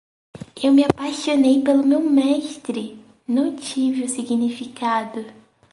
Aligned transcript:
Eu 0.63 0.73
me 0.73 0.83
apaixonei 0.83 1.61
pelo 1.61 1.85
meu 1.85 1.99
mestre, 1.99 2.97
não 3.27 3.55
tive 3.55 4.05
o 4.05 4.09
significado. 4.09 5.23